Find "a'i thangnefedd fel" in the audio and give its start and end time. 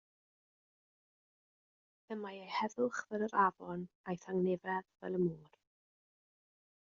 4.09-5.19